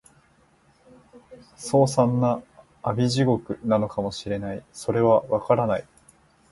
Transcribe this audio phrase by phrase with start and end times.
[1.57, 2.41] 凄惨な
[2.81, 5.87] 阿鼻地獄なのかも知れない、それは、わからない